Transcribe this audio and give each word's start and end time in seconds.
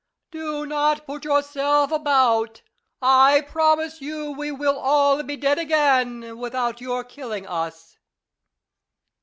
Do 0.31 0.65
not 0.65 1.05
put 1.05 1.25
yourself 1.25 1.91
about. 1.91 2.63
I 3.03 3.41
promise 3.41 4.01
you 4.01 4.31
we 4.31 4.51
will 4.51 4.79
all 4.79 5.21
be 5.21 5.37
dead 5.37 5.59
again 5.59 6.39
without 6.39 6.81
your 6.81 7.03
killing 7.03 7.45
us. 7.45 7.99